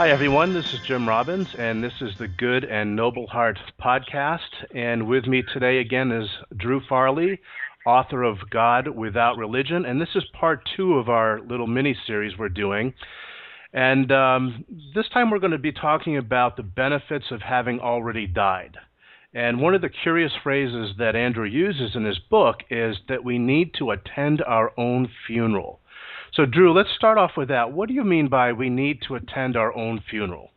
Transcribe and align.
Hi, 0.00 0.08
everyone. 0.08 0.54
This 0.54 0.72
is 0.72 0.80
Jim 0.86 1.06
Robbins, 1.06 1.48
and 1.58 1.84
this 1.84 1.92
is 2.00 2.16
the 2.16 2.26
Good 2.26 2.64
and 2.64 2.96
Noble 2.96 3.26
Heart 3.26 3.58
podcast. 3.78 4.48
And 4.74 5.06
with 5.06 5.26
me 5.26 5.42
today 5.52 5.76
again 5.76 6.10
is 6.10 6.26
Drew 6.56 6.80
Farley, 6.88 7.38
author 7.84 8.22
of 8.22 8.38
God 8.48 8.88
Without 8.88 9.36
Religion. 9.36 9.84
And 9.84 10.00
this 10.00 10.08
is 10.14 10.24
part 10.32 10.66
two 10.74 10.94
of 10.94 11.10
our 11.10 11.42
little 11.42 11.66
mini 11.66 11.94
series 12.06 12.38
we're 12.38 12.48
doing. 12.48 12.94
And 13.74 14.10
um, 14.10 14.64
this 14.94 15.10
time 15.10 15.30
we're 15.30 15.38
going 15.38 15.50
to 15.50 15.58
be 15.58 15.70
talking 15.70 16.16
about 16.16 16.56
the 16.56 16.62
benefits 16.62 17.26
of 17.30 17.42
having 17.42 17.78
already 17.78 18.26
died. 18.26 18.78
And 19.34 19.60
one 19.60 19.74
of 19.74 19.82
the 19.82 19.90
curious 19.90 20.32
phrases 20.42 20.94
that 20.96 21.14
Andrew 21.14 21.44
uses 21.44 21.94
in 21.94 22.06
his 22.06 22.18
book 22.30 22.60
is 22.70 22.96
that 23.10 23.22
we 23.22 23.38
need 23.38 23.74
to 23.74 23.90
attend 23.90 24.40
our 24.46 24.72
own 24.78 25.10
funeral. 25.26 25.80
So, 26.32 26.46
Drew, 26.46 26.72
let's 26.72 26.90
start 26.96 27.18
off 27.18 27.32
with 27.36 27.48
that. 27.48 27.72
What 27.72 27.88
do 27.88 27.94
you 27.94 28.04
mean 28.04 28.28
by 28.28 28.52
we 28.52 28.70
need 28.70 29.02
to 29.08 29.16
attend 29.16 29.56
our 29.56 29.74
own 29.76 30.00
funeral? 30.08 30.50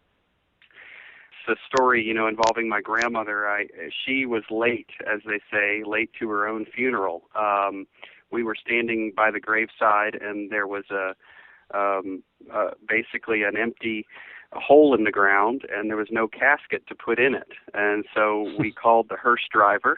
It's 1.47 1.59
a 1.59 1.75
story, 1.75 2.03
you 2.03 2.13
know, 2.13 2.27
involving 2.27 2.69
my 2.69 2.79
grandmother. 2.79 3.49
I 3.49 3.67
she 4.05 4.25
was 4.25 4.43
late, 4.49 4.89
as 5.11 5.21
they 5.25 5.39
say, 5.51 5.83
late 5.85 6.11
to 6.19 6.29
her 6.29 6.47
own 6.47 6.65
funeral. 6.73 7.23
Um, 7.35 7.87
we 8.31 8.43
were 8.43 8.55
standing 8.55 9.11
by 9.15 9.31
the 9.31 9.39
graveside, 9.39 10.15
and 10.15 10.49
there 10.51 10.67
was 10.67 10.85
a 10.91 11.15
um, 11.77 12.23
uh, 12.53 12.71
basically 12.87 13.43
an 13.43 13.57
empty 13.57 14.05
hole 14.53 14.93
in 14.95 15.03
the 15.03 15.11
ground, 15.11 15.63
and 15.71 15.89
there 15.89 15.97
was 15.97 16.09
no 16.11 16.27
casket 16.27 16.85
to 16.87 16.95
put 16.95 17.19
in 17.19 17.33
it. 17.33 17.51
And 17.73 18.05
so 18.13 18.51
we 18.59 18.71
called 18.83 19.07
the 19.09 19.17
hearse 19.17 19.47
driver, 19.51 19.97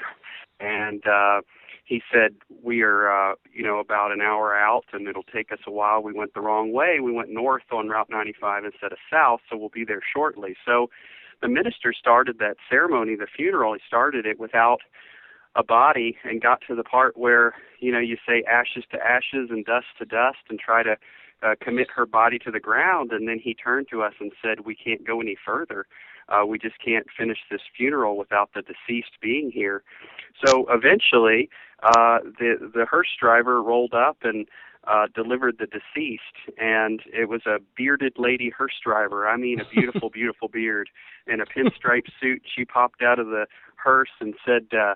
and 0.60 1.04
uh, 1.06 1.42
he 1.86 2.02
said 2.12 2.36
we 2.64 2.82
are 2.82 3.10
uh 3.10 3.36
you 3.54 3.64
know 3.64 3.80
about 3.80 4.12
an 4.12 4.22
hour 4.22 4.56
out 4.56 4.86
and 4.92 5.08
it'll 5.08 5.24
take 5.24 5.52
us 5.52 5.60
a 5.66 5.72
while. 5.72 6.02
We 6.02 6.14
went 6.14 6.34
the 6.34 6.42
wrong 6.42 6.74
way. 6.74 7.00
We 7.02 7.12
went 7.12 7.30
north 7.30 7.64
on 7.72 7.88
route 7.88 8.10
95 8.10 8.66
instead 8.66 8.92
of 8.92 8.98
south 9.12 9.42
so 9.50 9.58
we'll 9.58 9.70
be 9.70 9.86
there 9.86 10.02
shortly. 10.14 10.56
So 10.66 10.90
the 11.42 11.48
minister 11.48 11.94
started 11.94 12.40
that 12.40 12.58
ceremony 12.70 13.16
the 13.16 13.28
funeral. 13.34 13.74
He 13.74 13.80
started 13.88 14.26
it 14.26 14.40
without 14.40 14.80
a 15.56 15.64
body 15.64 16.18
and 16.24 16.42
got 16.42 16.62
to 16.68 16.76
the 16.76 16.84
part 16.84 17.16
where 17.18 17.54
you 17.80 17.92
know 17.92 18.00
you 18.00 18.18
say 18.28 18.44
ashes 18.50 18.84
to 18.92 18.98
ashes 18.98 19.50
and 19.50 19.64
dust 19.64 19.88
to 20.00 20.06
dust 20.06 20.40
and 20.50 20.60
try 20.60 20.84
to 20.84 20.98
uh, 21.44 21.56
commit 21.62 21.88
her 21.96 22.06
body 22.06 22.40
to 22.40 22.52
the 22.52 22.60
ground. 22.60 23.12
And 23.12 23.28
then 23.28 23.40
he 23.42 23.54
turned 23.54 23.88
to 23.92 24.02
us 24.02 24.14
and 24.20 24.32
said 24.42 24.66
we 24.66 24.76
can't 24.76 25.06
go 25.06 25.22
any 25.22 25.36
further 25.46 25.86
uh, 26.30 26.46
we 26.46 26.58
just 26.58 26.76
can't 26.84 27.08
finish 27.18 27.38
this 27.50 27.62
funeral 27.76 28.18
without 28.18 28.50
the 28.54 28.62
deceased 28.62 29.20
being 29.22 29.52
here. 29.52 29.84
So 30.46 30.66
eventually, 30.70 31.50
uh, 31.84 32.20
the 32.40 32.72
the 32.74 32.86
hearse 32.86 33.16
driver 33.20 33.62
rolled 33.62 33.94
up 33.94 34.18
and 34.24 34.48
uh, 34.88 35.08
delivered 35.14 35.58
the 35.60 35.68
deceased, 35.68 36.22
and 36.58 37.02
it 37.12 37.30
was 37.30 37.42
a 37.46 37.58
bearded 37.76 38.14
lady 38.18 38.52
hearse 38.56 38.80
driver. 38.84 39.28
I 39.28 39.38
mean, 39.38 39.60
a 39.60 39.66
beautiful, 39.66 40.10
beautiful 40.14 40.48
beard 40.48 40.90
in 41.28 41.42
a 41.42 41.46
pinstripe 41.46 42.08
suit. 42.22 42.44
She 42.56 42.66
popped 42.66 43.02
out 43.02 43.20
of 43.20 43.28
the 43.28 43.46
hearse 43.76 44.12
and 44.20 44.34
said. 44.46 44.68
Uh, 44.74 44.96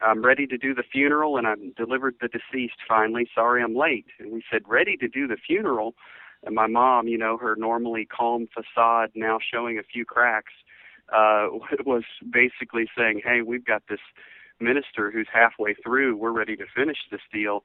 I'm 0.00 0.24
ready 0.24 0.46
to 0.46 0.56
do 0.56 0.74
the 0.74 0.82
funeral 0.82 1.36
and 1.36 1.46
I've 1.46 1.76
delivered 1.76 2.16
the 2.20 2.28
deceased 2.28 2.78
finally. 2.88 3.28
Sorry 3.34 3.62
I'm 3.62 3.76
late. 3.76 4.06
And 4.18 4.32
we 4.32 4.42
said, 4.50 4.62
ready 4.66 4.96
to 4.96 5.06
do 5.06 5.28
the 5.28 5.36
funeral. 5.36 5.94
And 6.44 6.54
my 6.54 6.66
mom, 6.66 7.08
you 7.08 7.18
know, 7.18 7.36
her 7.36 7.54
normally 7.56 8.06
calm 8.06 8.48
facade 8.52 9.10
now 9.14 9.38
showing 9.38 9.78
a 9.78 9.82
few 9.82 10.04
cracks, 10.04 10.52
uh, 11.14 11.48
was 11.86 12.04
basically 12.30 12.86
saying, 12.96 13.22
hey, 13.24 13.42
we've 13.42 13.64
got 13.64 13.82
this 13.88 14.00
minister 14.60 15.10
who's 15.10 15.28
halfway 15.32 15.74
through. 15.74 16.16
We're 16.16 16.32
ready 16.32 16.56
to 16.56 16.64
finish 16.74 16.98
this 17.10 17.20
deal. 17.32 17.64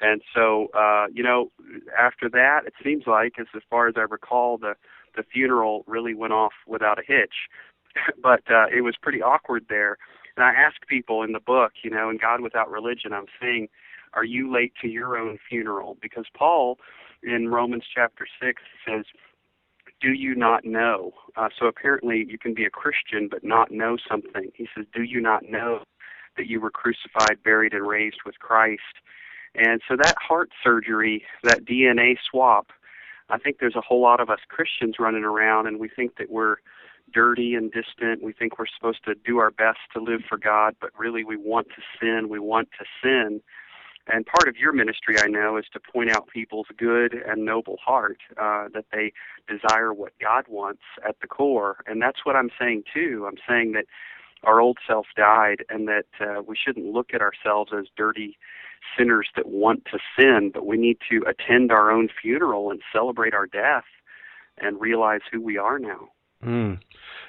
And 0.00 0.20
so, 0.34 0.68
uh, 0.76 1.06
you 1.12 1.22
know, 1.22 1.50
after 1.98 2.28
that, 2.30 2.60
it 2.66 2.74
seems 2.84 3.04
like, 3.06 3.34
as, 3.40 3.46
far 3.70 3.88
as 3.88 3.94
I 3.96 4.02
recall, 4.02 4.58
the 4.58 4.74
the 5.16 5.22
funeral 5.32 5.82
really 5.86 6.14
went 6.14 6.34
off 6.34 6.52
without 6.66 6.98
a 6.98 7.02
hitch. 7.06 7.48
but 8.22 8.42
uh, 8.50 8.66
it 8.66 8.82
was 8.82 8.94
pretty 9.00 9.22
awkward 9.22 9.66
there. 9.68 9.96
And 10.36 10.44
I 10.44 10.52
ask 10.52 10.76
people 10.86 11.22
in 11.22 11.32
the 11.32 11.40
book, 11.40 11.72
you 11.82 11.90
know, 11.90 12.10
in 12.10 12.18
God 12.18 12.42
Without 12.42 12.70
Religion, 12.70 13.14
I'm 13.14 13.26
saying, 13.40 13.68
are 14.12 14.24
you 14.24 14.52
late 14.52 14.74
to 14.82 14.88
your 14.88 15.16
own 15.16 15.38
funeral? 15.48 15.96
Because 16.00 16.26
Paul, 16.36 16.78
in 17.22 17.48
Romans 17.48 17.84
chapter 17.92 18.26
six, 18.40 18.62
says, 18.86 19.06
do 20.00 20.12
you 20.12 20.34
not 20.34 20.64
know? 20.64 21.12
Uh, 21.36 21.48
so 21.58 21.66
apparently 21.66 22.26
you 22.28 22.38
can 22.38 22.54
be 22.54 22.64
a 22.64 22.70
Christian 22.70 23.28
but 23.30 23.44
not 23.44 23.70
know 23.70 23.96
something. 24.08 24.50
He 24.54 24.68
says, 24.74 24.86
do 24.94 25.02
you 25.02 25.20
not 25.20 25.48
know 25.48 25.82
that 26.36 26.46
you 26.46 26.60
were 26.60 26.70
crucified, 26.70 27.42
buried, 27.42 27.72
and 27.72 27.86
raised 27.86 28.20
with 28.24 28.38
Christ. 28.38 28.82
And 29.54 29.80
so 29.88 29.96
that 29.96 30.16
heart 30.20 30.50
surgery, 30.62 31.24
that 31.42 31.64
DNA 31.64 32.16
swap, 32.30 32.72
I 33.28 33.38
think 33.38 33.58
there's 33.58 33.76
a 33.76 33.80
whole 33.80 34.02
lot 34.02 34.20
of 34.20 34.30
us 34.30 34.40
Christians 34.48 34.96
running 34.98 35.24
around 35.24 35.66
and 35.66 35.80
we 35.80 35.88
think 35.88 36.16
that 36.18 36.30
we're 36.30 36.56
dirty 37.12 37.54
and 37.54 37.72
distant. 37.72 38.22
We 38.22 38.32
think 38.32 38.58
we're 38.58 38.66
supposed 38.66 39.04
to 39.04 39.14
do 39.14 39.38
our 39.38 39.50
best 39.50 39.78
to 39.94 40.02
live 40.02 40.22
for 40.28 40.38
God, 40.38 40.76
but 40.80 40.90
really 40.98 41.24
we 41.24 41.36
want 41.36 41.68
to 41.68 41.82
sin. 42.00 42.28
We 42.28 42.38
want 42.38 42.68
to 42.78 42.84
sin. 43.02 43.40
And 44.08 44.24
part 44.24 44.48
of 44.48 44.56
your 44.56 44.72
ministry, 44.72 45.16
I 45.18 45.26
know, 45.26 45.56
is 45.56 45.64
to 45.72 45.80
point 45.80 46.10
out 46.10 46.28
people's 46.28 46.68
good 46.76 47.14
and 47.14 47.44
noble 47.44 47.76
heart, 47.84 48.18
uh, 48.40 48.68
that 48.72 48.86
they 48.92 49.12
desire 49.48 49.92
what 49.92 50.12
God 50.20 50.44
wants 50.48 50.82
at 51.06 51.16
the 51.20 51.26
core. 51.26 51.78
And 51.86 52.00
that's 52.00 52.24
what 52.24 52.36
I'm 52.36 52.50
saying 52.58 52.84
too. 52.92 53.26
I'm 53.28 53.38
saying 53.48 53.72
that 53.72 53.86
our 54.44 54.60
old 54.60 54.78
self 54.86 55.06
died 55.16 55.64
and 55.68 55.88
that 55.88 56.06
uh, 56.20 56.42
we 56.42 56.56
shouldn't 56.56 56.92
look 56.92 57.12
at 57.14 57.20
ourselves 57.20 57.72
as 57.76 57.86
dirty 57.96 58.38
sinners 58.96 59.28
that 59.34 59.48
want 59.48 59.84
to 59.86 59.98
sin, 60.18 60.50
but 60.52 60.66
we 60.66 60.76
need 60.76 60.98
to 61.10 61.24
attend 61.26 61.72
our 61.72 61.90
own 61.90 62.08
funeral 62.22 62.70
and 62.70 62.80
celebrate 62.92 63.34
our 63.34 63.46
death 63.46 63.84
and 64.58 64.80
realize 64.80 65.20
who 65.30 65.40
we 65.40 65.58
are 65.58 65.78
now. 65.78 66.08
Mm. 66.46 66.78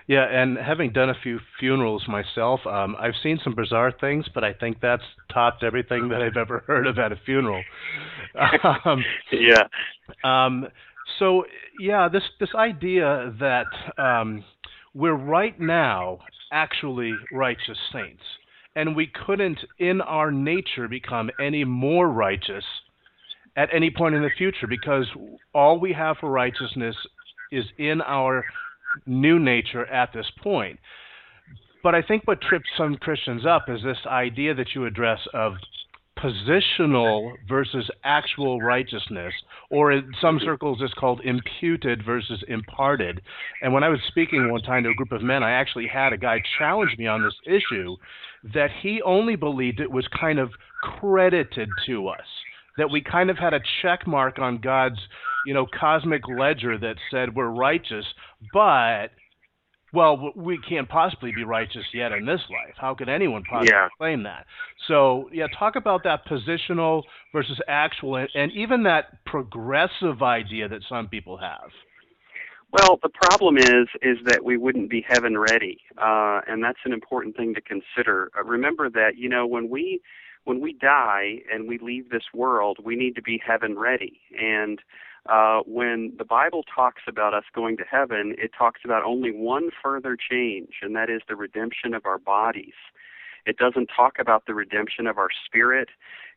Yeah, 0.08 0.24
and 0.24 0.58
having 0.58 0.94
done 0.94 1.10
a 1.10 1.16
few 1.22 1.40
funerals 1.60 2.06
myself, 2.08 2.62
um, 2.66 2.96
I've 2.98 3.16
seen 3.22 3.40
some 3.44 3.56
bizarre 3.56 3.92
things, 3.92 4.26
but 4.34 4.44
I 4.44 4.54
think 4.54 4.78
that's 4.82 5.04
topped 5.34 5.64
everything 5.64 6.08
that 6.10 6.22
I've 6.22 6.38
ever 6.38 6.64
heard 6.66 6.88
of 6.88 6.98
at 6.98 7.12
a 7.12 7.18
funeral. 7.26 7.62
um, 8.86 9.04
yeah. 9.34 9.66
Um, 10.24 10.68
so 11.20 11.44
yeah, 11.78 12.08
this 12.08 12.24
this 12.40 12.50
idea 12.56 13.34
that 13.40 13.68
um, 14.02 14.46
we're 14.94 15.14
right 15.16 15.60
now 15.60 16.20
actually 16.52 17.16
righteous 17.32 17.78
saints. 17.92 18.24
And 18.76 18.96
we 18.96 19.12
couldn't, 19.26 19.60
in 19.80 20.02
our 20.02 20.32
nature, 20.32 20.88
become 20.88 21.32
any 21.40 21.64
more 21.64 22.08
righteous 22.08 22.64
at 23.56 23.70
any 23.74 23.90
point 23.90 24.14
in 24.14 24.22
the 24.22 24.30
future 24.38 24.68
because 24.68 25.08
all 25.54 25.80
we 25.80 25.94
have 25.94 26.18
for 26.20 26.30
righteousness 26.30 26.96
is 27.52 27.66
in 27.80 28.02
our 28.02 28.46
new 29.06 29.40
nature 29.40 29.86
at 29.86 30.14
this 30.14 30.28
point. 30.42 30.80
But 31.84 31.96
I 31.96 32.02
think 32.02 32.24
what 32.26 32.42
trips 32.42 32.70
some 32.78 32.98
Christians 32.98 33.46
up 33.46 33.70
is 33.70 33.82
this 33.84 33.98
idea 34.06 34.54
that 34.56 34.76
you 34.76 34.86
address 34.86 35.20
of 35.34 35.54
positional 36.18 37.34
versus 37.48 37.90
actual 38.04 38.60
righteousness, 38.60 39.34
or 39.70 39.92
in 39.92 40.12
some 40.20 40.40
circles 40.44 40.80
it's 40.82 40.94
called 40.96 41.22
imputed 41.24 42.04
versus 42.04 42.44
imparted. 42.48 43.22
And 43.62 43.72
when 43.74 43.84
I 43.84 43.90
was 43.90 44.00
speaking 44.08 44.52
one 44.52 44.62
time 44.62 44.84
to 44.84 44.90
a 44.90 44.96
group 44.96 45.12
of 45.12 45.22
men, 45.22 45.44
I 45.44 45.52
actually 45.52 45.88
had 45.88 46.14
a 46.14 46.18
guy 46.18 46.42
challenge 46.58 46.98
me 46.98 47.08
on 47.08 47.24
this 47.24 47.36
issue 47.46 47.96
that 48.54 48.72
he 48.82 49.02
only 49.04 49.36
believed 49.36 49.80
it 49.80 49.92
was 49.92 50.08
kind 50.20 50.40
of 50.40 50.52
credited 50.82 51.70
to 51.86 52.08
us, 52.08 52.26
that 52.78 52.90
we 52.90 53.02
kind 53.02 53.30
of 53.30 53.38
had 53.38 53.54
a 53.54 53.60
check 53.82 54.06
mark 54.08 54.40
on 54.40 54.60
God's, 54.60 55.00
you 55.46 55.54
know, 55.54 55.66
cosmic 55.80 56.28
ledger 56.28 56.78
that 56.78 56.96
said 57.12 57.36
we're 57.36 57.50
righteous, 57.50 58.06
but 58.54 59.10
well, 59.94 60.32
we 60.36 60.60
can't 60.68 60.88
possibly 60.88 61.32
be 61.34 61.44
righteous 61.44 61.86
yet 61.94 62.12
in 62.12 62.26
this 62.26 62.42
life. 62.50 62.76
How 62.78 62.94
could 62.94 63.08
anyone 63.08 63.44
possibly 63.50 63.74
yeah. 63.74 63.88
claim 63.98 64.24
that? 64.24 64.46
So, 64.88 65.30
yeah, 65.32 65.48
talk 65.58 65.76
about 65.76 66.04
that 66.04 66.26
positional 66.26 67.04
versus 67.34 67.60
actual, 67.68 68.18
and, 68.18 68.30
and 68.36 68.52
even 68.52 68.84
that 68.84 69.24
progressive 69.26 70.22
idea 70.22 70.68
that 70.68 70.82
some 70.90 71.08
people 71.08 71.38
have. 71.38 71.70
Well, 72.74 73.00
the 73.02 73.10
problem 73.10 73.58
is 73.58 73.88
is 74.02 74.18
that 74.26 74.44
we 74.44 74.58
wouldn't 74.58 74.90
be 74.90 75.06
heaven 75.08 75.38
ready, 75.38 75.80
uh, 75.98 76.42
and 76.48 76.62
that's 76.62 76.80
an 76.84 76.92
important 76.92 77.38
thing 77.38 77.54
to 77.54 77.62
consider. 77.62 78.30
Uh, 78.38 78.44
remember 78.44 78.90
that 78.90 79.14
you 79.16 79.30
know 79.30 79.48
when 79.48 79.70
we 79.70 80.02
when 80.48 80.62
we 80.62 80.72
die 80.72 81.40
and 81.52 81.68
we 81.68 81.78
leave 81.78 82.10
this 82.10 82.24
world, 82.34 82.78
we 82.82 82.96
need 82.96 83.16
to 83.16 83.22
be 83.22 83.42
heaven 83.46 83.78
ready, 83.78 84.22
and 84.40 84.80
uh, 85.30 85.60
when 85.66 86.14
the 86.18 86.24
Bible 86.24 86.64
talks 86.74 87.02
about 87.06 87.34
us 87.34 87.44
going 87.54 87.76
to 87.76 87.84
heaven, 87.84 88.34
it 88.38 88.52
talks 88.58 88.80
about 88.86 89.04
only 89.04 89.30
one 89.30 89.72
further 89.84 90.16
change, 90.16 90.76
and 90.82 90.96
that 90.96 91.10
is 91.10 91.22
the 91.28 91.36
redemption 91.36 91.94
of 91.94 92.06
our 92.06 92.18
bodies. 92.18 92.76
It 93.46 93.58
doesn't 93.58 93.90
talk 93.94 94.20
about 94.20 94.46
the 94.46 94.54
redemption 94.54 95.06
of 95.06 95.18
our 95.18 95.28
spirit. 95.46 95.90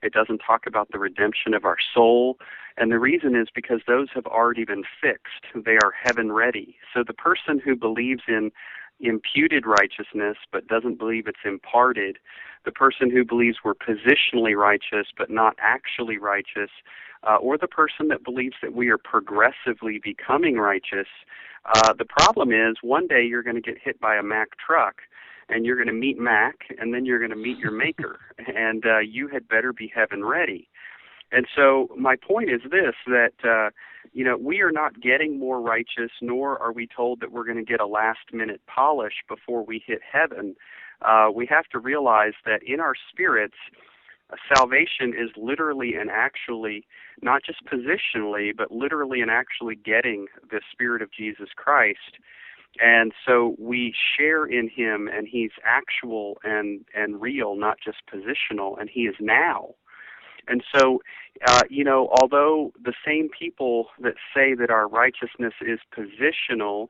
It 0.03 0.13
doesn't 0.13 0.39
talk 0.39 0.67
about 0.67 0.89
the 0.91 0.99
redemption 0.99 1.55
of 1.55 1.65
our 1.65 1.77
soul. 1.95 2.39
And 2.77 2.91
the 2.91 2.99
reason 2.99 3.37
is 3.37 3.47
because 3.55 3.81
those 3.87 4.09
have 4.15 4.27
already 4.27 4.65
been 4.65 4.85
fixed. 5.01 5.65
They 5.65 5.77
are 5.85 5.93
heaven 6.05 6.33
ready. 6.33 6.77
So 6.93 7.05
the 7.07 7.13
person 7.13 7.61
who 7.65 7.77
believes 7.77 8.23
in 8.27 8.51
imputed 9.01 9.65
righteousness 9.67 10.37
but 10.53 10.67
doesn't 10.67 10.99
believe 10.99 11.27
it's 11.27 11.39
imparted, 11.45 12.19
the 12.65 12.73
person 12.73 13.11
who 13.11 13.25
believes 13.25 13.59
we're 13.65 13.75
positionally 13.75 14.57
righteous 14.57 15.07
but 15.17 15.31
not 15.31 15.57
actually 15.61 16.19
righteous, 16.19 16.71
uh, 17.23 17.37
or 17.37 17.59
the 17.59 17.69
person 17.69 18.09
that 18.09 18.25
believes 18.25 18.55
that 18.63 18.75
we 18.75 18.89
are 18.89 18.99
progressively 18.99 19.99
becoming 20.03 20.57
righteous, 20.57 21.09
Uh, 21.65 21.93
the 21.93 22.07
problem 22.07 22.53
is 22.53 22.77
one 22.81 23.07
day 23.07 23.23
you're 23.23 23.43
going 23.43 23.55
to 23.57 23.61
get 23.61 23.77
hit 23.79 24.01
by 24.01 24.17
a 24.17 24.23
Mack 24.23 24.57
truck 24.57 25.03
and 25.51 25.67
you're 25.67 25.77
going 25.77 25.89
to 25.89 25.93
meet 25.93 26.19
Mack 26.19 26.57
and 26.79 26.95
then 26.95 27.05
you're 27.05 27.19
going 27.19 27.31
to 27.31 27.37
meet 27.37 27.59
your 27.59 27.73
maker 27.73 28.19
and 28.57 28.87
uh, 28.87 28.99
you 28.99 29.29
had 29.29 29.47
better 29.49 29.73
be 29.73 29.93
heaven 29.95 30.25
ready. 30.25 30.69
And 31.33 31.47
so 31.55 31.89
my 31.97 32.17
point 32.17 32.51
is 32.51 32.63
this 32.71 32.95
that 33.07 33.35
uh, 33.45 33.71
you 34.13 34.25
know 34.25 34.37
we 34.37 34.63
are 34.63 34.73
not 34.73 35.01
getting 35.01 35.39
more 35.39 35.61
righteous 35.61 36.11
nor 36.21 36.59
are 36.59 36.73
we 36.73 36.87
told 36.87 37.21
that 37.21 37.31
we're 37.31 37.45
going 37.45 37.65
to 37.65 37.73
get 37.73 37.81
a 37.81 37.87
last 37.87 38.33
minute 38.33 38.61
polish 38.67 39.23
before 39.29 39.65
we 39.65 39.83
hit 39.87 40.01
heaven. 40.11 40.57
Uh, 41.03 41.29
we 41.35 41.47
have 41.47 41.67
to 41.67 41.79
realize 41.79 42.35
that 42.45 42.63
in 42.67 42.81
our 42.81 42.95
spirits 43.11 43.57
salvation 44.55 45.11
is 45.11 45.31
literally 45.37 45.95
and 45.95 46.11
actually 46.11 46.87
not 47.23 47.43
just 47.45 47.59
positionally 47.67 48.57
but 48.57 48.71
literally 48.71 49.21
and 49.21 49.31
actually 49.31 49.75
getting 49.75 50.27
the 50.51 50.61
spirit 50.71 51.03
of 51.03 51.11
Jesus 51.13 51.49
Christ. 51.57 52.19
And 52.81 53.13
so 53.27 53.57
we 53.59 53.93
share 54.17 54.47
in 54.47 54.69
him 54.69 55.09
and 55.13 55.27
he's 55.29 55.51
actual 55.65 56.39
and 56.45 56.85
and 56.95 57.21
real 57.21 57.57
not 57.57 57.79
just 57.85 57.99
positional 58.13 58.81
and 58.81 58.89
he 58.89 59.03
is 59.03 59.17
now. 59.21 59.75
And 60.47 60.63
so 60.75 61.01
uh, 61.47 61.63
you 61.69 61.85
know 61.85 62.09
although 62.21 62.73
the 62.83 62.95
same 63.05 63.29
people 63.37 63.89
that 64.01 64.15
say 64.35 64.55
that 64.55 64.71
our 64.71 64.89
righteousness 64.89 65.55
is 65.61 65.81
positional 65.97 66.89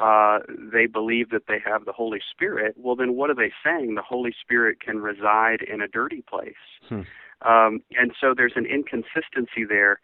uh, 0.00 0.38
they 0.48 0.86
believe 0.86 1.30
that 1.30 1.46
they 1.48 1.58
have 1.64 1.84
the 1.84 1.92
Holy 1.92 2.20
Spirit, 2.30 2.74
well, 2.76 2.94
then 2.94 3.14
what 3.14 3.30
are 3.30 3.34
they 3.34 3.52
saying? 3.64 3.94
The 3.94 4.02
Holy 4.02 4.34
Spirit 4.40 4.80
can 4.80 4.98
reside 5.00 5.62
in 5.62 5.80
a 5.80 5.88
dirty 5.88 6.22
place. 6.28 6.54
Hmm. 6.88 7.02
Um, 7.42 7.80
and 7.96 8.12
so 8.20 8.34
there's 8.36 8.52
an 8.56 8.66
inconsistency 8.66 9.64
there. 9.68 10.00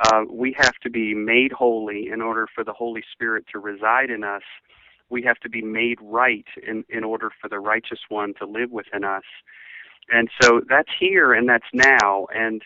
Uh, 0.00 0.22
we 0.30 0.54
have 0.58 0.74
to 0.82 0.90
be 0.90 1.14
made 1.14 1.52
holy 1.52 2.08
in 2.12 2.20
order 2.20 2.46
for 2.54 2.62
the 2.62 2.72
Holy 2.72 3.02
Spirit 3.12 3.46
to 3.52 3.58
reside 3.58 4.10
in 4.10 4.22
us. 4.22 4.42
We 5.10 5.22
have 5.22 5.38
to 5.38 5.48
be 5.48 5.62
made 5.62 5.98
right 6.02 6.46
in, 6.66 6.84
in 6.88 7.02
order 7.02 7.30
for 7.40 7.48
the 7.48 7.58
righteous 7.58 8.00
one 8.08 8.34
to 8.34 8.46
live 8.46 8.70
within 8.70 9.04
us. 9.04 9.24
And 10.10 10.30
so 10.40 10.60
that's 10.68 10.90
here 10.98 11.32
and 11.32 11.48
that's 11.48 11.66
now. 11.72 12.26
And, 12.34 12.62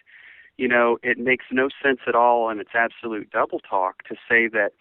you 0.57 0.69
know, 0.69 0.99
it 1.03 1.19
makes 1.19 1.47
no 1.51 1.69
sense 1.83 2.01
at 2.07 2.15
all, 2.15 2.51
and 2.51 2.61
it's 2.61 2.75
absolute 2.75 3.31
double 3.31 3.61
talk 3.61 4.03
to 4.05 4.15
say 4.29 4.49
that 4.49 4.73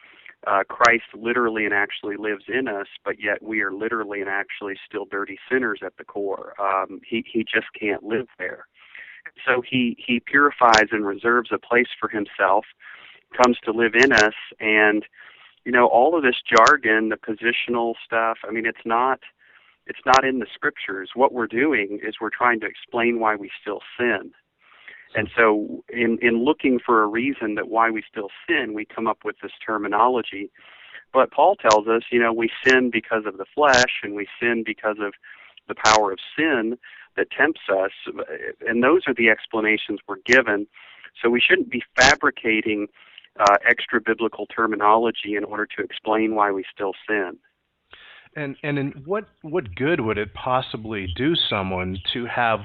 uh, 0.47 0.63
Christ 0.67 1.03
literally 1.13 1.65
and 1.65 1.73
actually 1.73 2.17
lives 2.17 2.45
in 2.47 2.67
us, 2.67 2.87
but 3.05 3.19
yet 3.19 3.41
we 3.43 3.61
are 3.61 3.71
literally 3.71 4.21
and 4.21 4.29
actually 4.29 4.75
still 4.87 5.05
dirty 5.05 5.37
sinners 5.49 5.79
at 5.85 5.95
the 5.97 6.03
core. 6.03 6.53
Um, 6.59 6.99
he 7.07 7.23
he 7.31 7.43
just 7.43 7.67
can't 7.79 8.03
live 8.03 8.27
there. 8.39 8.65
So 9.45 9.61
he 9.61 9.95
he 10.05 10.19
purifies 10.19 10.89
and 10.91 11.05
reserves 11.05 11.51
a 11.51 11.59
place 11.59 11.89
for 11.99 12.09
himself, 12.09 12.65
comes 13.41 13.57
to 13.65 13.71
live 13.71 13.93
in 13.93 14.11
us, 14.11 14.33
and 14.59 15.05
you 15.63 15.71
know 15.71 15.87
all 15.87 16.17
of 16.17 16.23
this 16.23 16.41
jargon, 16.49 17.09
the 17.09 17.17
positional 17.17 17.93
stuff. 18.03 18.39
I 18.47 18.51
mean, 18.51 18.65
it's 18.65 18.85
not 18.85 19.19
it's 19.85 19.99
not 20.05 20.25
in 20.25 20.39
the 20.39 20.47
scriptures. 20.53 21.11
What 21.15 21.33
we're 21.33 21.47
doing 21.47 21.99
is 22.03 22.15
we're 22.19 22.29
trying 22.29 22.59
to 22.61 22.67
explain 22.67 23.19
why 23.19 23.35
we 23.35 23.51
still 23.61 23.81
sin. 23.97 24.31
And 25.15 25.29
so, 25.35 25.83
in, 25.89 26.17
in 26.21 26.43
looking 26.45 26.79
for 26.79 27.03
a 27.03 27.07
reason 27.07 27.55
that 27.55 27.67
why 27.67 27.89
we 27.89 28.03
still 28.09 28.29
sin, 28.47 28.73
we 28.73 28.85
come 28.85 29.07
up 29.07 29.19
with 29.25 29.35
this 29.41 29.51
terminology. 29.65 30.49
But 31.13 31.31
Paul 31.31 31.57
tells 31.57 31.87
us, 31.87 32.03
you 32.11 32.19
know, 32.19 32.31
we 32.31 32.49
sin 32.65 32.89
because 32.91 33.23
of 33.25 33.37
the 33.37 33.45
flesh, 33.53 34.01
and 34.03 34.15
we 34.15 34.27
sin 34.39 34.63
because 34.65 34.97
of 35.01 35.13
the 35.67 35.75
power 35.75 36.11
of 36.11 36.19
sin 36.37 36.77
that 37.17 37.29
tempts 37.31 37.61
us. 37.69 37.91
And 38.65 38.83
those 38.83 39.01
are 39.07 39.13
the 39.13 39.29
explanations 39.29 39.99
we're 40.07 40.17
given. 40.25 40.67
So 41.21 41.29
we 41.29 41.41
shouldn't 41.41 41.69
be 41.69 41.83
fabricating 41.99 42.87
uh, 43.39 43.57
extra 43.67 43.99
biblical 43.99 44.45
terminology 44.45 45.35
in 45.35 45.43
order 45.43 45.65
to 45.77 45.83
explain 45.83 46.35
why 46.35 46.51
we 46.51 46.63
still 46.73 46.93
sin. 47.07 47.37
And 48.35 48.55
and 48.63 48.79
in 48.79 48.91
what 49.05 49.25
what 49.41 49.75
good 49.75 49.99
would 49.99 50.17
it 50.17 50.33
possibly 50.33 51.07
do 51.17 51.35
someone 51.35 51.97
to 52.13 52.25
have 52.25 52.61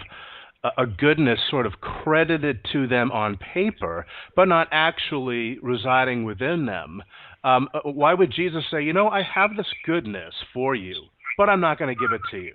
a 0.78 0.86
goodness 0.86 1.38
sort 1.50 1.66
of 1.66 1.80
credited 1.80 2.60
to 2.72 2.86
them 2.86 3.10
on 3.12 3.36
paper, 3.36 4.06
but 4.34 4.48
not 4.48 4.68
actually 4.70 5.58
residing 5.62 6.24
within 6.24 6.66
them. 6.66 7.02
Um, 7.44 7.68
uh, 7.74 7.80
why 7.84 8.14
would 8.14 8.32
Jesus 8.32 8.64
say, 8.70 8.82
you 8.82 8.92
know, 8.92 9.08
I 9.08 9.22
have 9.22 9.56
this 9.56 9.66
goodness 9.84 10.34
for 10.52 10.74
you, 10.74 11.04
but 11.36 11.48
I'm 11.48 11.60
not 11.60 11.78
going 11.78 11.94
to 11.94 12.00
give 12.00 12.12
it 12.12 12.22
to 12.30 12.38
you? 12.38 12.54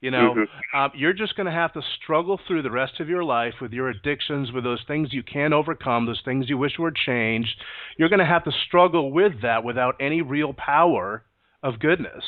You 0.00 0.12
know, 0.12 0.34
mm-hmm. 0.36 0.78
um, 0.78 0.92
you're 0.94 1.12
just 1.12 1.34
going 1.34 1.46
to 1.46 1.52
have 1.52 1.72
to 1.72 1.82
struggle 2.00 2.38
through 2.46 2.62
the 2.62 2.70
rest 2.70 3.00
of 3.00 3.08
your 3.08 3.24
life 3.24 3.54
with 3.60 3.72
your 3.72 3.88
addictions, 3.88 4.52
with 4.52 4.62
those 4.62 4.82
things 4.86 5.12
you 5.12 5.24
can't 5.24 5.52
overcome, 5.52 6.06
those 6.06 6.22
things 6.24 6.48
you 6.48 6.56
wish 6.56 6.78
were 6.78 6.92
changed. 6.92 7.50
You're 7.96 8.08
going 8.08 8.20
to 8.20 8.24
have 8.24 8.44
to 8.44 8.52
struggle 8.68 9.10
with 9.10 9.42
that 9.42 9.64
without 9.64 9.96
any 10.00 10.22
real 10.22 10.54
power 10.54 11.24
of 11.64 11.80
goodness. 11.80 12.22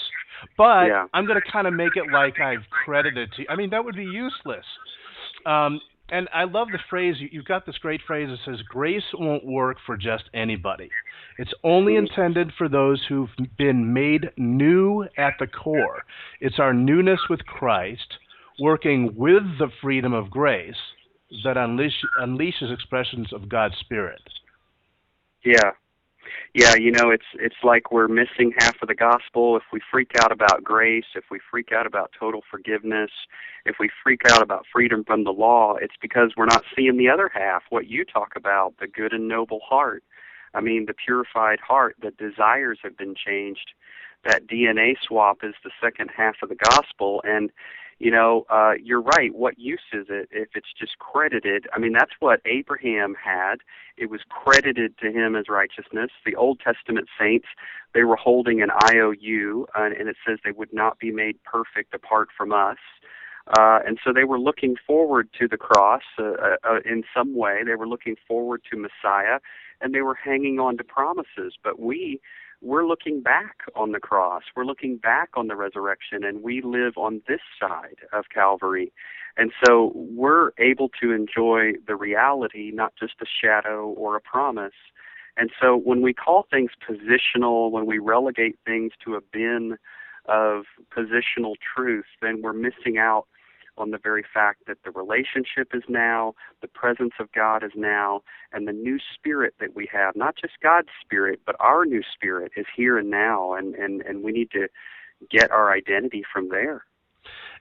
But 0.56 0.86
yeah. 0.86 1.06
I'm 1.14 1.26
going 1.26 1.40
to 1.40 1.52
kind 1.52 1.68
of 1.68 1.74
make 1.74 1.96
it 1.96 2.10
like 2.12 2.40
I've 2.40 2.68
credited 2.70 3.32
to 3.36 3.42
you. 3.42 3.46
I 3.48 3.54
mean, 3.54 3.70
that 3.70 3.84
would 3.84 3.94
be 3.94 4.04
useless. 4.04 4.64
Um, 5.46 5.80
and 6.10 6.28
I 6.34 6.44
love 6.44 6.68
the 6.72 6.78
phrase. 6.88 7.16
You've 7.18 7.44
got 7.44 7.66
this 7.66 7.78
great 7.78 8.00
phrase 8.06 8.28
that 8.28 8.38
says, 8.44 8.62
"Grace 8.62 9.04
won't 9.14 9.44
work 9.44 9.78
for 9.86 9.96
just 9.96 10.24
anybody. 10.34 10.90
It's 11.38 11.54
only 11.62 11.96
intended 11.96 12.52
for 12.58 12.68
those 12.68 13.04
who've 13.08 13.30
been 13.56 13.92
made 13.92 14.30
new 14.36 15.06
at 15.16 15.34
the 15.38 15.46
core. 15.46 16.04
It's 16.40 16.58
our 16.58 16.74
newness 16.74 17.20
with 17.28 17.46
Christ, 17.46 18.18
working 18.58 19.14
with 19.14 19.58
the 19.58 19.70
freedom 19.80 20.12
of 20.12 20.30
grace, 20.30 20.80
that 21.44 21.56
unleash, 21.56 22.02
unleashes 22.20 22.72
expressions 22.72 23.32
of 23.32 23.48
God's 23.48 23.78
Spirit." 23.78 24.22
Yeah, 25.44 25.70
yeah, 26.54 26.74
you 26.74 26.90
know, 26.90 27.10
it's 27.10 27.24
it's 27.34 27.62
like 27.62 27.92
we're 27.92 28.08
missing 28.08 28.52
half 28.58 28.80
of 28.82 28.88
the 28.88 28.94
gospel 28.94 29.56
if 29.56 29.62
we 29.72 29.80
freak 29.90 30.12
out 30.20 30.32
about 30.32 30.64
grace, 30.64 31.04
if 31.14 31.24
we 31.30 31.38
freak 31.50 31.72
out 31.72 31.86
about 31.86 32.12
total 32.18 32.42
forgiveness, 32.50 33.10
if 33.64 33.76
we 33.78 33.90
freak 34.02 34.22
out 34.30 34.42
about 34.42 34.66
freedom 34.72 35.04
from 35.04 35.24
the 35.24 35.32
law, 35.32 35.76
it's 35.80 35.94
because 36.00 36.32
we're 36.36 36.46
not 36.46 36.64
seeing 36.76 36.96
the 36.96 37.08
other 37.08 37.30
half, 37.32 37.62
what 37.70 37.86
you 37.88 38.04
talk 38.04 38.32
about, 38.36 38.74
the 38.80 38.86
good 38.86 39.12
and 39.12 39.28
noble 39.28 39.60
heart. 39.60 40.02
I 40.54 40.60
mean, 40.60 40.86
the 40.86 40.94
purified 40.94 41.60
heart, 41.60 41.96
the 42.00 42.10
desires 42.10 42.78
have 42.82 42.96
been 42.96 43.14
changed. 43.14 43.72
That 44.24 44.46
DNA 44.46 44.96
swap 45.00 45.38
is 45.42 45.54
the 45.64 45.70
second 45.80 46.10
half 46.14 46.36
of 46.42 46.48
the 46.48 46.56
gospel 46.56 47.22
and 47.24 47.50
you 48.00 48.10
know, 48.10 48.46
uh, 48.48 48.72
you're 48.82 49.02
right. 49.02 49.32
What 49.34 49.58
use 49.58 49.82
is 49.92 50.06
it 50.08 50.30
if 50.32 50.48
it's 50.54 50.72
just 50.76 50.98
credited? 50.98 51.66
I 51.74 51.78
mean, 51.78 51.92
that's 51.92 52.12
what 52.18 52.40
Abraham 52.46 53.14
had. 53.14 53.56
It 53.98 54.08
was 54.08 54.22
credited 54.30 54.96
to 54.98 55.12
him 55.12 55.36
as 55.36 55.50
righteousness. 55.50 56.10
The 56.24 56.34
Old 56.34 56.60
Testament 56.60 57.08
saints, 57.18 57.46
they 57.92 58.04
were 58.04 58.16
holding 58.16 58.62
an 58.62 58.70
IOU, 58.90 59.66
uh, 59.78 59.90
and 59.98 60.08
it 60.08 60.16
says 60.26 60.38
they 60.42 60.50
would 60.50 60.72
not 60.72 60.98
be 60.98 61.12
made 61.12 61.44
perfect 61.44 61.92
apart 61.92 62.30
from 62.34 62.54
us. 62.54 62.78
Uh, 63.58 63.80
and 63.86 63.98
so 64.02 64.14
they 64.14 64.24
were 64.24 64.40
looking 64.40 64.76
forward 64.86 65.28
to 65.38 65.46
the 65.46 65.58
cross 65.58 66.02
uh, 66.18 66.22
uh, 66.24 66.56
uh 66.64 66.78
in 66.86 67.02
some 67.14 67.36
way. 67.36 67.60
They 67.66 67.74
were 67.74 67.88
looking 67.88 68.16
forward 68.26 68.62
to 68.70 68.78
Messiah, 68.78 69.40
and 69.82 69.94
they 69.94 70.00
were 70.00 70.14
hanging 70.14 70.58
on 70.58 70.78
to 70.78 70.84
promises. 70.84 71.54
But 71.62 71.78
we 71.78 72.20
we're 72.62 72.86
looking 72.86 73.22
back 73.22 73.58
on 73.74 73.92
the 73.92 74.00
cross. 74.00 74.42
We're 74.54 74.64
looking 74.64 74.96
back 74.96 75.30
on 75.34 75.48
the 75.48 75.56
resurrection, 75.56 76.24
and 76.24 76.42
we 76.42 76.60
live 76.62 76.94
on 76.96 77.22
this 77.26 77.40
side 77.58 78.00
of 78.12 78.26
Calvary. 78.32 78.92
And 79.36 79.52
so 79.64 79.92
we're 79.94 80.50
able 80.58 80.90
to 81.00 81.12
enjoy 81.12 81.72
the 81.86 81.96
reality, 81.96 82.70
not 82.72 82.92
just 82.98 83.14
a 83.22 83.26
shadow 83.26 83.88
or 83.88 84.16
a 84.16 84.20
promise. 84.20 84.74
And 85.36 85.50
so 85.60 85.76
when 85.76 86.02
we 86.02 86.12
call 86.12 86.46
things 86.50 86.72
positional, 86.86 87.70
when 87.70 87.86
we 87.86 87.98
relegate 87.98 88.58
things 88.66 88.92
to 89.04 89.14
a 89.14 89.20
bin 89.20 89.78
of 90.26 90.64
positional 90.94 91.54
truth, 91.74 92.04
then 92.20 92.42
we're 92.42 92.52
missing 92.52 92.98
out 92.98 93.26
on 93.80 93.90
the 93.90 93.98
very 93.98 94.24
fact 94.32 94.66
that 94.66 94.78
the 94.84 94.90
relationship 94.90 95.74
is 95.74 95.82
now, 95.88 96.34
the 96.60 96.68
presence 96.68 97.14
of 97.18 97.32
God 97.32 97.64
is 97.64 97.72
now, 97.74 98.22
and 98.52 98.68
the 98.68 98.72
new 98.72 98.98
spirit 99.14 99.54
that 99.60 99.74
we 99.74 99.88
have, 99.92 100.14
not 100.14 100.36
just 100.36 100.54
God's 100.62 100.88
spirit, 101.00 101.40
but 101.44 101.56
our 101.58 101.84
new 101.84 102.02
spirit 102.14 102.52
is 102.56 102.66
here 102.76 102.98
and 102.98 103.10
now, 103.10 103.54
and, 103.54 103.74
and, 103.74 104.02
and 104.02 104.22
we 104.22 104.32
need 104.32 104.50
to 104.52 104.68
get 105.30 105.50
our 105.50 105.72
identity 105.72 106.22
from 106.32 106.48
there. 106.48 106.84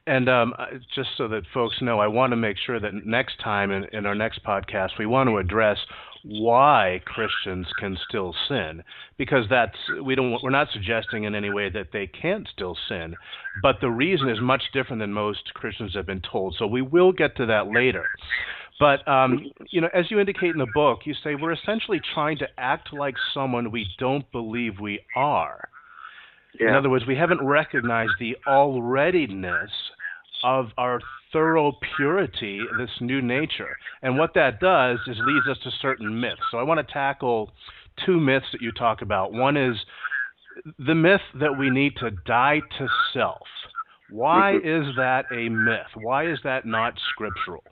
And 0.08 0.28
um, 0.28 0.54
just 0.96 1.10
so 1.18 1.28
that 1.28 1.44
folks 1.54 1.82
know, 1.82 2.00
I 2.00 2.08
want 2.08 2.32
to 2.32 2.38
make 2.38 2.58
sure 2.58 2.80
that 2.80 3.06
next 3.06 3.40
time 3.44 3.72
in, 3.72 3.84
in 3.94 4.06
our 4.06 4.16
next 4.16 4.44
podcast, 4.44 4.92
we 4.98 5.06
want 5.06 5.30
to 5.30 5.38
address 5.38 5.78
why 6.24 7.02
Christians 7.06 7.68
can 7.80 7.98
still 8.08 8.36
sin, 8.48 8.84
because 9.18 9.46
that's 9.50 9.78
we 10.04 10.16
don't 10.16 10.38
we're 10.44 10.50
not 10.50 10.68
suggesting 10.74 11.24
in 11.24 11.36
any 11.36 11.50
way 11.50 11.70
that 11.70 11.88
they 11.94 12.08
can't 12.08 12.48
still 12.52 12.76
sin, 12.88 13.16
but 13.62 13.78
the 13.82 13.90
reason 13.90 14.30
is 14.30 14.40
much 14.42 14.64
different 14.74 15.00
than 15.00 15.14
most 15.14 15.54
Christians 15.54 15.94
have 15.96 16.06
been 16.06 16.22
told. 16.22 16.56
So 16.58 16.68
we 16.68 16.82
will 16.82 17.12
get 17.12 17.38
to 17.38 17.46
that 17.46 17.68
later. 17.68 18.06
But 18.80 19.08
um, 19.08 19.52
you 19.70 19.82
know, 19.82 19.90
as 19.94 20.10
you 20.10 20.20
indicate 20.20 20.52
in 20.52 20.58
the 20.58 20.68
book, 20.74 21.00
you 21.06 21.14
say 21.24 21.36
we're 21.36 21.54
essentially 21.54 22.02
trying 22.14 22.38
to 22.40 22.48
act 22.58 22.94
like 22.94 23.16
someone 23.34 23.72
we 23.72 23.88
don't 23.98 24.30
believe 24.32 24.80
we 24.82 25.00
are. 25.16 25.70
Yeah. 26.60 26.70
In 26.70 26.76
other 26.76 26.90
words, 26.90 27.06
we 27.06 27.16
haven't 27.16 27.44
recognized 27.46 28.14
the 28.20 28.38
alreadiness 28.48 29.70
of 30.44 30.68
our 30.78 31.00
thorough 31.32 31.74
purity, 31.96 32.62
this 32.78 32.90
new 33.02 33.22
nature. 33.22 33.78
And 34.02 34.18
what 34.18 34.34
that 34.34 34.60
does 34.60 35.00
is 35.08 35.18
leads 35.26 35.48
us 35.48 35.58
to 35.64 35.72
certain 35.82 36.20
myths. 36.20 36.42
So 36.52 36.58
I 36.58 36.64
want 36.64 36.86
to 36.86 36.94
tackle 36.94 37.52
two 38.06 38.20
myths 38.20 38.48
that 38.52 38.62
you 38.62 38.72
talk 38.72 39.02
about. 39.02 39.32
One 39.32 39.58
is 39.58 39.76
the 40.80 40.96
myth 40.96 41.22
that 41.40 41.58
we 41.58 41.70
need 41.70 41.96
to 41.98 42.12
die 42.12 42.62
to 42.78 42.88
self. 43.14 43.48
Why 44.10 44.54
Mhm. 44.54 44.90
is 44.90 44.96
that 44.96 45.26
a 45.32 45.50
myth? 45.50 45.96
Why 45.96 46.26
is 46.26 46.42
that 46.42 46.66
not 46.66 46.98
scriptural? 47.10 47.64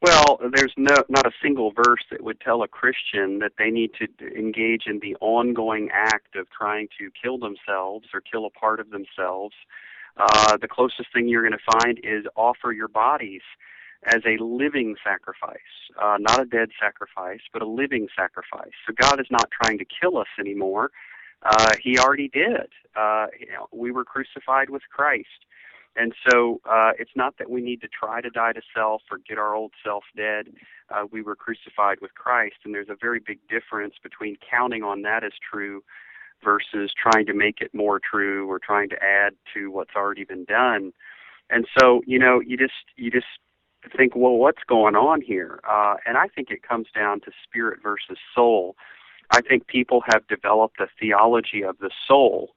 Well, 0.00 0.38
there's 0.52 0.72
no 0.76 0.94
not 1.08 1.26
a 1.26 1.32
single 1.42 1.72
verse 1.72 2.04
that 2.10 2.22
would 2.22 2.40
tell 2.40 2.62
a 2.62 2.68
Christian 2.68 3.40
that 3.40 3.52
they 3.58 3.70
need 3.70 3.90
to 3.94 4.06
engage 4.36 4.84
in 4.86 5.00
the 5.00 5.16
ongoing 5.20 5.88
act 5.92 6.36
of 6.36 6.46
trying 6.50 6.88
to 6.98 7.10
kill 7.20 7.38
themselves 7.38 8.06
or 8.14 8.20
kill 8.20 8.46
a 8.46 8.50
part 8.50 8.78
of 8.78 8.90
themselves. 8.90 9.54
Uh, 10.16 10.56
the 10.56 10.68
closest 10.68 11.12
thing 11.12 11.28
you're 11.28 11.42
going 11.42 11.52
to 11.52 11.78
find 11.80 11.98
is 12.04 12.26
offer 12.36 12.70
your 12.72 12.88
bodies 12.88 13.42
as 14.04 14.20
a 14.24 14.42
living 14.42 14.94
sacrifice, 15.02 15.58
uh, 16.00 16.16
not 16.20 16.40
a 16.40 16.44
dead 16.44 16.68
sacrifice, 16.80 17.40
but 17.52 17.62
a 17.62 17.66
living 17.66 18.06
sacrifice. 18.16 18.72
So 18.86 18.94
God 19.00 19.20
is 19.20 19.26
not 19.30 19.50
trying 19.50 19.78
to 19.78 19.84
kill 19.84 20.16
us 20.18 20.28
anymore. 20.38 20.92
Uh, 21.42 21.74
he 21.82 21.98
already 21.98 22.28
did. 22.28 22.68
Uh, 22.96 23.26
you 23.38 23.48
know, 23.52 23.68
we 23.72 23.90
were 23.90 24.04
crucified 24.04 24.70
with 24.70 24.82
Christ. 24.90 25.46
And 25.98 26.14
so 26.30 26.60
uh, 26.64 26.92
it's 26.96 27.10
not 27.16 27.38
that 27.38 27.50
we 27.50 27.60
need 27.60 27.80
to 27.80 27.88
try 27.88 28.20
to 28.20 28.30
die 28.30 28.52
to 28.52 28.62
self 28.74 29.02
or 29.10 29.18
get 29.28 29.36
our 29.36 29.54
old 29.54 29.72
self 29.84 30.04
dead. 30.16 30.46
Uh, 30.90 31.06
we 31.10 31.22
were 31.22 31.34
crucified 31.34 31.98
with 32.00 32.14
Christ, 32.14 32.54
and 32.64 32.72
there's 32.72 32.88
a 32.88 32.96
very 33.00 33.18
big 33.18 33.40
difference 33.48 33.94
between 34.00 34.36
counting 34.48 34.84
on 34.84 35.02
that 35.02 35.24
as 35.24 35.32
true 35.50 35.82
versus 36.42 36.92
trying 36.96 37.26
to 37.26 37.34
make 37.34 37.60
it 37.60 37.74
more 37.74 37.98
true 37.98 38.48
or 38.48 38.60
trying 38.60 38.88
to 38.90 39.02
add 39.02 39.34
to 39.52 39.72
what's 39.72 39.96
already 39.96 40.22
been 40.22 40.44
done. 40.44 40.92
And 41.50 41.66
so, 41.78 42.02
you 42.06 42.18
know, 42.18 42.40
you 42.40 42.56
just 42.56 42.94
you 42.96 43.10
just 43.10 43.26
think, 43.96 44.14
well, 44.14 44.36
what's 44.36 44.62
going 44.68 44.94
on 44.94 45.20
here? 45.20 45.58
Uh, 45.68 45.94
and 46.06 46.16
I 46.16 46.28
think 46.28 46.50
it 46.50 46.62
comes 46.62 46.86
down 46.94 47.20
to 47.22 47.32
spirit 47.42 47.80
versus 47.82 48.18
soul. 48.34 48.76
I 49.32 49.40
think 49.40 49.66
people 49.66 50.02
have 50.06 50.26
developed 50.28 50.80
a 50.80 50.86
theology 51.00 51.64
of 51.64 51.78
the 51.78 51.90
soul 52.06 52.50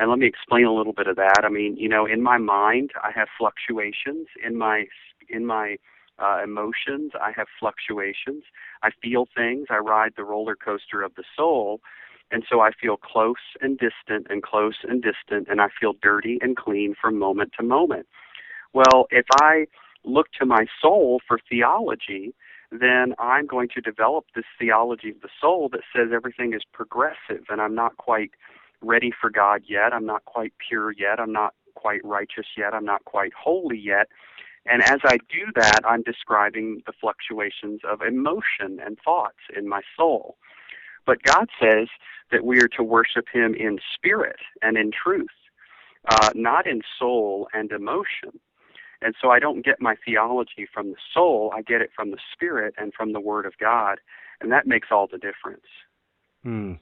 and 0.00 0.08
let 0.08 0.18
me 0.18 0.26
explain 0.26 0.64
a 0.64 0.72
little 0.72 0.94
bit 0.94 1.06
of 1.06 1.16
that. 1.16 1.42
I 1.44 1.50
mean, 1.50 1.76
you 1.76 1.88
know, 1.88 2.06
in 2.06 2.22
my 2.22 2.38
mind, 2.38 2.92
I 3.02 3.10
have 3.14 3.28
fluctuations. 3.36 4.28
In 4.42 4.56
my 4.56 4.86
in 5.28 5.44
my 5.44 5.76
uh, 6.18 6.40
emotions, 6.42 7.12
I 7.20 7.32
have 7.36 7.46
fluctuations. 7.58 8.44
I 8.82 8.90
feel 9.02 9.26
things. 9.36 9.66
I 9.68 9.76
ride 9.76 10.12
the 10.16 10.24
roller 10.24 10.56
coaster 10.56 11.02
of 11.02 11.14
the 11.16 11.24
soul. 11.36 11.80
And 12.30 12.44
so 12.48 12.60
I 12.60 12.70
feel 12.80 12.96
close 12.96 13.44
and 13.60 13.78
distant 13.78 14.28
and 14.30 14.42
close 14.42 14.76
and 14.88 15.02
distant, 15.02 15.48
and 15.50 15.60
I 15.60 15.66
feel 15.78 15.94
dirty 16.00 16.38
and 16.40 16.56
clean 16.56 16.94
from 16.98 17.18
moment 17.18 17.52
to 17.58 17.64
moment. 17.64 18.06
Well, 18.72 19.06
if 19.10 19.26
I 19.42 19.66
look 20.04 20.28
to 20.38 20.46
my 20.46 20.66
soul 20.80 21.20
for 21.26 21.40
theology, 21.48 22.32
then 22.70 23.14
I'm 23.18 23.46
going 23.46 23.68
to 23.74 23.80
develop 23.80 24.26
this 24.34 24.44
theology 24.58 25.10
of 25.10 25.20
the 25.20 25.28
soul 25.40 25.68
that 25.72 25.80
says 25.94 26.10
everything 26.14 26.54
is 26.54 26.62
progressive 26.72 27.44
and 27.48 27.60
I'm 27.60 27.74
not 27.74 27.96
quite 27.96 28.30
ready 28.82 29.12
for 29.18 29.30
God 29.30 29.62
yet. 29.66 29.92
I'm 29.92 30.06
not 30.06 30.24
quite 30.24 30.52
pure 30.68 30.92
yet. 30.92 31.20
I'm 31.20 31.32
not 31.32 31.54
quite 31.74 32.04
righteous 32.04 32.46
yet. 32.56 32.74
I'm 32.74 32.84
not 32.84 33.04
quite 33.04 33.32
holy 33.34 33.78
yet. 33.78 34.08
And 34.66 34.82
as 34.82 35.00
I 35.04 35.16
do 35.28 35.50
that, 35.56 35.80
I'm 35.84 36.02
describing 36.02 36.82
the 36.86 36.92
fluctuations 37.00 37.80
of 37.84 38.02
emotion 38.02 38.78
and 38.84 38.98
thoughts 39.02 39.38
in 39.56 39.68
my 39.68 39.80
soul. 39.96 40.36
But 41.06 41.22
God 41.22 41.48
says 41.60 41.88
that 42.30 42.44
we 42.44 42.60
are 42.60 42.68
to 42.76 42.82
worship 42.82 43.26
Him 43.32 43.54
in 43.54 43.78
spirit 43.94 44.36
and 44.62 44.76
in 44.76 44.90
truth, 44.92 45.28
uh, 46.08 46.30
not 46.34 46.66
in 46.66 46.82
soul 46.98 47.48
and 47.52 47.72
emotion. 47.72 48.38
And 49.02 49.14
so 49.20 49.30
I 49.30 49.38
don't 49.38 49.64
get 49.64 49.80
my 49.80 49.96
theology 50.04 50.68
from 50.72 50.90
the 50.90 50.96
soul, 51.14 51.52
I 51.54 51.62
get 51.62 51.80
it 51.80 51.90
from 51.96 52.10
the 52.10 52.18
spirit 52.32 52.74
and 52.76 52.92
from 52.92 53.12
the 53.12 53.20
Word 53.20 53.46
of 53.46 53.54
God. 53.58 53.98
And 54.40 54.52
that 54.52 54.66
makes 54.66 54.88
all 54.90 55.06
the 55.10 55.18
difference. 55.18 55.66
Hmm. 56.42 56.74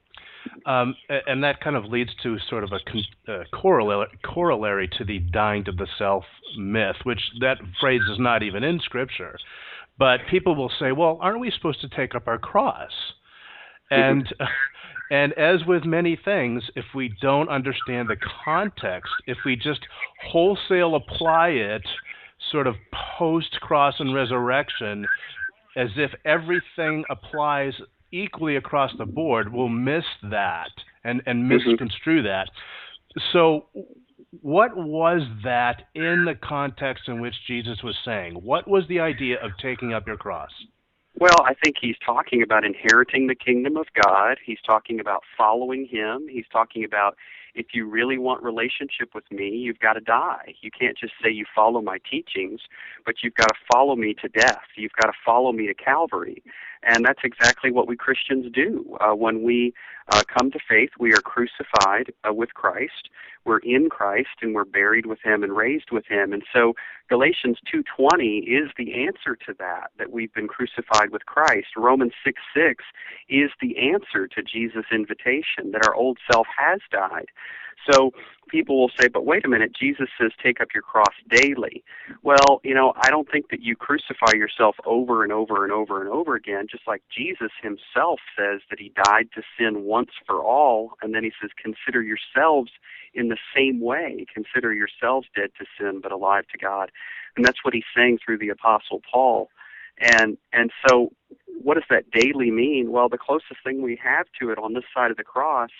Um, 0.67 0.95
and 1.27 1.43
that 1.43 1.61
kind 1.61 1.77
of 1.77 1.85
leads 1.87 2.11
to 2.23 2.39
sort 2.49 2.65
of 2.65 2.71
a 2.73 2.79
con- 2.91 3.45
corollary, 3.53 4.09
corollary 4.25 4.89
to 4.99 5.05
the 5.05 5.19
dying 5.19 5.65
to 5.65 5.73
the 5.73 5.87
self 5.99 6.25
myth, 6.57 6.97
which 7.05 7.21
that 7.41 7.59
phrase 7.81 8.03
is 8.11 8.19
not 8.19 8.43
even 8.43 8.63
in 8.63 8.81
Scripture. 8.81 9.37
But 9.99 10.21
people 10.31 10.55
will 10.55 10.71
say, 10.79 10.93
well, 10.93 11.19
aren't 11.21 11.41
we 11.41 11.51
supposed 11.51 11.81
to 11.81 11.89
take 11.89 12.15
up 12.15 12.29
our 12.29 12.39
cross? 12.39 12.93
And 13.91 14.33
and 15.11 15.33
as 15.35 15.65
with 15.67 15.85
many 15.85 16.19
things, 16.23 16.63
if 16.77 16.85
we 16.95 17.15
don't 17.21 17.49
understand 17.49 18.09
the 18.09 18.17
context, 18.45 19.11
if 19.27 19.39
we 19.45 19.57
just 19.57 19.81
wholesale 20.31 20.95
apply 20.95 21.49
it, 21.49 21.83
sort 22.53 22.67
of 22.67 22.77
post 23.19 23.59
cross 23.61 23.95
and 23.99 24.15
resurrection, 24.15 25.07
as 25.77 25.89
if 25.97 26.13
everything 26.25 27.05
applies 27.11 27.75
equally 28.13 28.57
across 28.57 28.93
the 28.99 29.07
board 29.07 29.53
will 29.53 29.69
miss 29.69 30.05
that 30.31 30.71
and, 31.05 31.23
and 31.27 31.49
Mm-hmm. 31.51 31.71
misconstrue 31.71 32.23
that. 32.23 32.49
So, 33.33 33.67
what 34.43 34.77
was 34.77 35.23
that 35.45 35.85
in 35.95 36.25
the 36.25 36.35
context 36.35 37.09
in 37.09 37.21
which 37.21 37.35
Jesus 37.47 37.83
was 37.83 37.97
saying? 38.05 38.35
What 38.35 38.69
was 38.69 38.85
the 38.89 39.01
idea 39.01 39.37
of 39.43 39.53
taking 39.61 39.95
up 39.95 40.07
your 40.07 40.17
cross? 40.19 40.51
Well, 41.19 41.35
I 41.45 41.55
think 41.55 41.77
he's 41.81 41.97
talking 42.05 42.43
about 42.43 42.65
inheriting 42.65 43.27
the 43.27 43.35
kingdom 43.35 43.77
of 43.77 43.87
God. 44.05 44.39
He's 44.45 44.61
talking 44.65 45.01
about 45.01 45.23
following 45.37 45.89
him. 45.91 46.29
He's 46.31 46.45
talking 46.53 46.85
about 46.85 47.17
if 47.55 47.67
you 47.75 47.89
really 47.89 48.19
want 48.19 48.43
relationship 48.43 49.15
with 49.15 49.25
me, 49.33 49.49
you've 49.49 49.81
got 49.81 49.95
to 49.95 50.01
die. 50.01 50.55
You 50.61 50.71
can't 50.71 50.97
just 50.97 51.15
say 51.23 51.31
you 51.31 51.45
follow 51.55 51.83
my 51.83 51.99
teachings, 52.09 52.61
but 53.05 53.17
you've 53.23 53.35
got 53.35 53.49
to 53.49 53.55
follow 53.73 53.97
me 53.97 54.15
to 54.23 54.29
death. 54.29 54.63
You've 54.77 54.93
got 55.01 55.09
to 55.09 55.17
follow 55.27 55.51
me 55.53 55.67
to 55.67 55.75
Calvary. 55.75 56.43
And 56.83 57.05
that's 57.05 57.21
exactly 57.25 57.71
what 57.71 57.89
we 57.89 57.97
Christians 57.97 58.47
do. 58.53 58.97
Uh, 59.01 59.15
when 59.15 59.43
we 59.43 59.75
uh, 60.13 60.23
come 60.27 60.51
to 60.51 60.59
faith, 60.69 60.91
we 60.99 61.13
are 61.13 61.21
crucified 61.21 62.13
uh, 62.29 62.33
with 62.33 62.55
Christ. 62.55 63.11
We're 63.45 63.59
in 63.59 63.89
Christ 63.89 64.43
and 64.43 64.55
we're 64.55 64.65
buried 64.65 65.07
with 65.07 65.21
him 65.25 65.43
and 65.43 65.57
raised 65.57 65.91
with 65.91 66.07
him. 66.07 66.33
And 66.33 66.43
so 66.53 66.75
Galatians 67.09 67.59
2:20 67.73 68.45
is 68.47 68.71
the 68.77 69.07
answer 69.07 69.37
to 69.47 69.55
that 69.59 69.91
that 69.99 70.11
we've 70.11 70.33
been 70.35 70.49
crucified 70.49 71.11
with 71.11 71.25
Christ. 71.27 71.69
Romans 71.77 72.13
6:6 72.25 72.85
is 73.29 73.51
the 73.61 73.79
answer 73.79 74.29
to 74.29 74.43
Jesus' 74.43 74.87
invitation 74.93 75.73
that 75.73 75.87
our 75.87 75.95
old 75.95 76.19
self 76.31 76.47
has 76.57 76.81
died. 76.91 77.29
So 77.91 78.13
people 78.49 78.81
will 78.81 78.91
say, 78.99 79.09
but 79.09 79.25
wait 79.27 79.45
a 79.45 79.49
minute, 79.49 79.73
Jesus 79.79 80.09
says 80.21 80.33
take 80.43 80.61
up 80.61 80.69
your 80.75 80.83
cross 80.83 81.15
daily. 81.31 81.85
Well, 82.23 82.61
you 82.65 82.75
know, 82.75 82.93
I 82.97 83.11
don't 83.11 83.31
think 83.31 83.51
that 83.51 83.63
you 83.63 83.77
crucify 83.77 84.35
yourself 84.35 84.77
over 84.85 85.23
and 85.23 85.33
over 85.33 85.65
and 85.65 85.73
over 85.73 86.01
and 86.01 86.11
over 86.11 86.35
again, 86.35 86.67
just 86.71 86.87
like 86.87 87.03
Jesus 87.15 87.51
himself 87.63 88.21
says 88.37 88.61
that 88.71 88.79
he 88.79 88.93
died 89.05 89.29
to 89.35 89.43
sin 89.59 89.85
once 89.85 90.11
for 90.27 90.43
all, 90.43 90.93
and 91.03 91.15
then 91.15 91.25
he 91.25 91.33
says, 91.41 91.51
consider 91.63 92.03
yourselves 92.03 92.71
in 93.15 93.29
the 93.29 93.39
same 93.55 93.81
way. 93.81 94.27
Consider 94.33 94.73
yourselves 94.73 95.29
dead 95.35 95.51
to 95.59 95.67
sin 95.79 96.01
but 96.03 96.13
alive 96.13 96.45
to 96.53 96.59
God. 96.59 96.91
And 97.37 97.45
that's 97.45 97.65
what 97.65 97.75
he's 97.75 97.85
saying 97.97 98.19
through 98.25 98.39
the 98.39 98.49
apostle 98.49 99.03
Paul. 99.11 99.51
And 100.01 100.39
and 100.53 100.71
so 100.87 101.13
what 101.61 101.75
does 101.75 101.85
that 101.91 102.11
daily 102.11 102.51
mean? 102.51 102.93
Well, 102.93 103.09
the 103.09 103.19
closest 103.19 103.63
thing 103.65 103.83
we 103.83 103.99
have 104.03 104.27
to 104.41 104.51
it 104.51 104.59
on 104.59 104.75
this 104.75 104.85
side 104.95 105.11
of 105.11 105.17
the 105.17 105.25
cross 105.25 105.71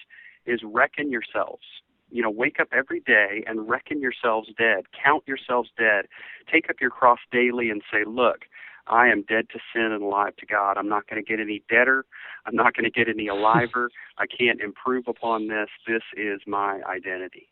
is 0.47 0.61
reckon 0.65 1.11
yourselves. 1.11 1.63
You 2.11 2.23
know, 2.23 2.31
wake 2.31 2.59
up 2.61 2.69
every 2.73 3.01
day 3.01 3.45
and 3.47 3.69
reckon 3.69 4.01
yourselves 4.01 4.49
dead. 4.59 4.85
Count 5.05 5.25
yourselves 5.27 5.71
dead. 5.79 6.07
Take 6.51 6.71
up 6.71 6.77
your 6.81 6.91
cross 6.91 7.19
daily 7.31 7.71
and 7.71 7.83
say, 7.93 8.05
look, 8.07 8.45
I 8.87 9.09
am 9.09 9.23
dead 9.29 9.49
to 9.51 9.59
sin 9.73 9.93
and 9.93 10.03
alive 10.03 10.37
to 10.37 10.47
God. 10.47 10.77
I'm 10.77 10.89
not 10.89 11.09
going 11.09 11.23
to 11.23 11.29
get 11.29 11.41
any 11.41 11.63
deader. 11.69 12.05
I'm 12.47 12.57
not 12.57 12.75
going 12.75 12.85
to 12.85 12.91
get 12.91 13.09
any 13.09 13.27
aliver. 13.27 13.89
I 14.19 14.27
can't 14.27 14.61
improve 14.61 15.05
upon 15.07 15.49
this. 15.49 15.69
This 15.87 16.03
is 16.17 16.41
my 16.47 16.81
identity. 16.89 17.49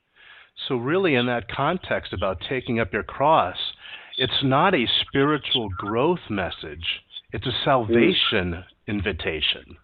So, 0.68 0.76
really, 0.76 1.14
in 1.14 1.26
that 1.26 1.50
context 1.50 2.14
about 2.14 2.42
taking 2.48 2.80
up 2.80 2.92
your 2.92 3.02
cross, 3.02 3.56
it's 4.16 4.42
not 4.42 4.75
a 4.75 4.86
spiritual 5.06 5.68
growth 5.76 6.30
message, 6.30 7.02
it's 7.32 7.46
a 7.46 7.50
mm. 7.50 7.64
salvation 7.64 8.64
invitation. 8.88 9.76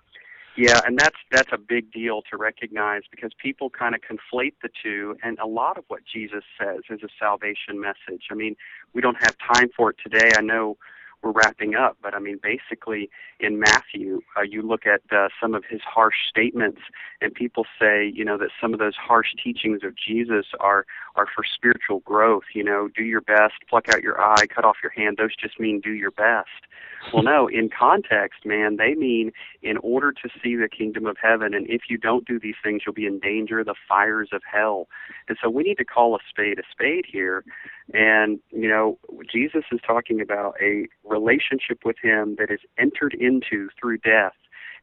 Yeah, 0.56 0.80
and 0.86 0.98
that's 0.98 1.16
that's 1.30 1.48
a 1.52 1.58
big 1.58 1.90
deal 1.92 2.20
to 2.30 2.36
recognize 2.36 3.02
because 3.10 3.32
people 3.40 3.70
kind 3.70 3.94
of 3.94 4.02
conflate 4.02 4.54
the 4.62 4.68
two, 4.82 5.16
and 5.22 5.38
a 5.38 5.46
lot 5.46 5.78
of 5.78 5.84
what 5.88 6.00
Jesus 6.04 6.44
says 6.60 6.80
is 6.90 7.02
a 7.02 7.08
salvation 7.18 7.80
message. 7.80 8.24
I 8.30 8.34
mean, 8.34 8.56
we 8.92 9.00
don't 9.00 9.16
have 9.22 9.34
time 9.38 9.70
for 9.74 9.90
it 9.90 9.96
today. 10.02 10.30
I 10.36 10.42
know 10.42 10.76
we're 11.22 11.32
wrapping 11.32 11.74
up, 11.74 11.96
but 12.02 12.14
I 12.14 12.18
mean, 12.18 12.38
basically, 12.42 13.08
in 13.40 13.60
Matthew, 13.60 14.20
uh, 14.36 14.42
you 14.42 14.60
look 14.60 14.86
at 14.86 15.00
uh, 15.10 15.28
some 15.40 15.54
of 15.54 15.64
his 15.70 15.80
harsh 15.82 16.16
statements, 16.28 16.80
and 17.20 17.32
people 17.32 17.64
say, 17.80 18.12
you 18.12 18.24
know, 18.24 18.36
that 18.38 18.50
some 18.60 18.74
of 18.74 18.78
those 18.78 18.96
harsh 18.96 19.28
teachings 19.42 19.80
of 19.84 19.94
Jesus 19.96 20.46
are 20.60 20.84
are 21.16 21.26
for 21.34 21.44
spiritual 21.44 22.00
growth. 22.00 22.44
You 22.54 22.64
know, 22.64 22.88
do 22.94 23.04
your 23.04 23.22
best, 23.22 23.54
pluck 23.70 23.88
out 23.88 24.02
your 24.02 24.20
eye, 24.20 24.46
cut 24.54 24.64
off 24.66 24.76
your 24.82 24.92
hand. 24.92 25.16
Those 25.16 25.34
just 25.34 25.58
mean 25.58 25.80
do 25.80 25.92
your 25.92 26.10
best. 26.10 26.66
Well, 27.12 27.22
no, 27.22 27.48
in 27.48 27.68
context, 27.68 28.46
man, 28.46 28.76
they 28.76 28.94
mean 28.94 29.32
in 29.60 29.76
order 29.78 30.12
to 30.12 30.28
see 30.42 30.56
the 30.56 30.68
kingdom 30.68 31.04
of 31.06 31.16
heaven, 31.20 31.52
and 31.52 31.66
if 31.68 31.82
you 31.90 31.98
don't 31.98 32.26
do 32.26 32.38
these 32.38 32.54
things, 32.62 32.82
you'll 32.86 32.94
be 32.94 33.06
in 33.06 33.18
danger 33.18 33.60
of 33.60 33.66
the 33.66 33.74
fires 33.88 34.30
of 34.32 34.42
hell. 34.50 34.88
And 35.28 35.36
so 35.42 35.50
we 35.50 35.62
need 35.62 35.78
to 35.78 35.84
call 35.84 36.14
a 36.14 36.20
spade 36.28 36.58
a 36.58 36.62
spade 36.70 37.04
here. 37.06 37.44
And, 37.92 38.38
you 38.50 38.68
know, 38.68 38.98
Jesus 39.30 39.64
is 39.72 39.80
talking 39.86 40.20
about 40.20 40.54
a 40.60 40.86
relationship 41.04 41.80
with 41.84 41.96
Him 42.02 42.36
that 42.38 42.50
is 42.50 42.60
entered 42.78 43.14
into 43.14 43.68
through 43.78 43.98
death. 43.98 44.34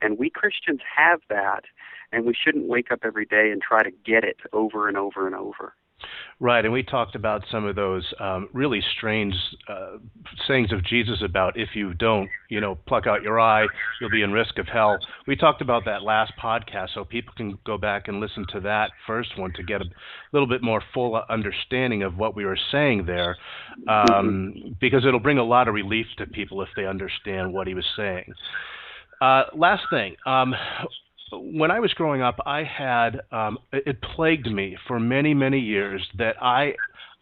And 0.02 0.18
we 0.18 0.30
Christians 0.30 0.82
have 0.96 1.22
that. 1.30 1.66
and 2.12 2.26
we 2.26 2.34
shouldn't 2.34 2.68
wake 2.68 2.92
up 2.92 3.00
every 3.04 3.26
day 3.26 3.52
and 3.52 3.62
try 3.62 3.84
to 3.84 3.92
get 4.06 4.24
it 4.24 4.38
over 4.54 4.88
and 4.88 4.98
over 4.98 5.26
and 5.28 5.36
over. 5.36 5.74
Right, 6.41 6.63
and 6.63 6.74
we 6.74 6.84
talked 6.84 7.15
about 7.15 7.44
some 7.51 7.65
of 7.65 7.75
those 7.75 8.06
um, 8.18 8.48
really 8.53 8.82
strange 8.98 9.36
uh, 9.68 9.98
sayings 10.48 10.72
of 10.72 10.86
Jesus 10.86 11.22
about 11.22 11.60
if 11.60 11.70
you 11.74 11.94
don't, 11.94 12.29
you 12.50 12.62
know, 12.62 12.75
pluck 12.88 13.08
out 13.08 13.22
your 13.22 13.41
eye, 13.41 13.65
you'll 14.00 14.10
be 14.10 14.22
in 14.22 14.32
risk 14.32 14.58
of 14.58 14.68
hell. 14.68 14.98
We 15.27 15.36
talked 15.36 15.62
about 15.62 15.84
that 15.84 16.01
last 16.01 16.32
podcast, 16.41 16.94
so 16.94 17.03
people 17.03 17.34
can 17.36 17.60
go 17.65 17.77
back 17.77 18.08
and 18.08 18.22
listen 18.22 18.46
to 18.53 18.62
that 18.62 18.91
first 19.06 19.38
one 19.38 19.51
to 19.53 19.63
get 19.63 19.82
a 19.82 19.86
little 20.32 20.48
bit 20.48 20.63
more 20.63 20.82
full 20.94 21.22
understanding 21.29 22.03
of 22.03 22.18
what 22.18 22.38
we 22.38 22.46
were 22.46 22.60
saying 22.72 23.06
there, 23.06 23.36
um, 23.89 24.77
because 24.79 25.06
it'll 25.06 25.20
bring 25.20 25.39
a 25.39 25.44
lot 25.44 25.68
of 25.68 25.74
relief 25.74 26.08
to 26.20 26.25
people 26.25 26.62
if 26.62 26.70
they 26.77 26.86
understand 26.86 27.51
what 27.51 27.68
he 27.68 27.74
was 27.74 27.86
saying. 27.98 28.32
Uh, 29.20 29.44
last 29.53 29.84
thing, 29.89 30.15
um, 30.25 30.56
when 31.32 31.72
I 31.72 31.80
was 31.80 31.94
growing 31.94 32.22
up, 32.22 32.40
I 32.46 32.64
had 32.64 33.22
um, 33.32 33.58
it 33.72 34.02
plagued 34.02 34.52
me 34.52 34.78
for 34.88 35.00
many 35.00 35.34
many 35.34 35.60
years 35.60 36.08
that 36.18 36.36
I 36.42 36.74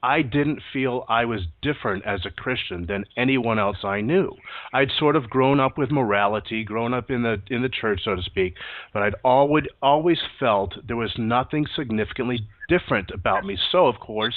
I 0.04 0.22
didn't 0.22 0.62
feel 0.72 1.06
I 1.10 1.26
was 1.26 1.42
different 1.62 2.06
as 2.06 2.26
a 2.26 2.30
Christian 2.30 2.86
than 2.86 3.06
anyone 3.18 3.58
else 3.58 3.78
I 3.84 4.02
knew. 4.02 4.32
I'd 4.72 4.92
sort 4.98 5.16
of 5.16 5.30
grown 5.30 5.60
up 5.60 5.78
with 5.78 5.90
morality, 5.90 6.64
grown 6.64 6.94
up 6.94 7.10
in 7.10 7.24
the 7.24 7.42
in 7.50 7.62
the 7.62 7.70
church, 7.70 8.02
so 8.04 8.16
to 8.16 8.22
speak, 8.22 8.56
but 8.94 9.02
I'd 9.02 9.16
always 9.24 9.66
always 9.82 10.20
felt 10.40 10.76
there 10.88 10.96
was 10.96 11.14
nothing 11.18 11.66
significantly 11.76 12.48
different 12.70 13.10
about 13.12 13.46
me. 13.46 13.58
So 13.72 13.88
of 13.88 14.00
course, 14.00 14.36